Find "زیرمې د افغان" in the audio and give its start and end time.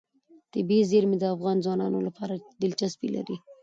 0.91-1.57